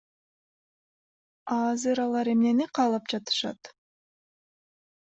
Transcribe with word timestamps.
А 1.57 1.59
азыр 1.71 2.01
алар 2.05 2.33
эмнени 2.35 2.69
каалап 2.79 3.05
жатышат? 3.15 3.75